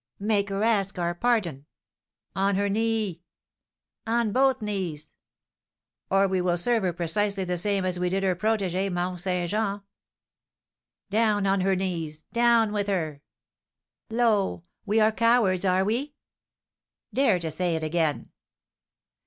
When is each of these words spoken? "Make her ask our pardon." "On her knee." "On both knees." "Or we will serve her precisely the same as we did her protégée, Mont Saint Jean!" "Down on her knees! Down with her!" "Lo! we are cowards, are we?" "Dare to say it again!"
"Make 0.17 0.49
her 0.49 0.63
ask 0.63 0.97
our 0.97 1.13
pardon." 1.13 1.67
"On 2.35 2.55
her 2.55 2.69
knee." 2.69 3.21
"On 4.07 4.31
both 4.31 4.59
knees." 4.59 5.11
"Or 6.09 6.27
we 6.27 6.41
will 6.41 6.57
serve 6.57 6.81
her 6.81 6.91
precisely 6.91 7.43
the 7.43 7.59
same 7.59 7.85
as 7.85 7.99
we 7.99 8.09
did 8.09 8.23
her 8.23 8.35
protégée, 8.35 8.91
Mont 8.91 9.19
Saint 9.19 9.51
Jean!" 9.51 9.81
"Down 11.11 11.45
on 11.45 11.61
her 11.61 11.75
knees! 11.75 12.23
Down 12.33 12.73
with 12.73 12.87
her!" 12.87 13.21
"Lo! 14.09 14.63
we 14.87 14.99
are 14.99 15.11
cowards, 15.11 15.65
are 15.65 15.83
we?" 15.85 16.15
"Dare 17.13 17.37
to 17.37 17.51
say 17.51 17.75
it 17.75 17.83
again!" 17.83 18.31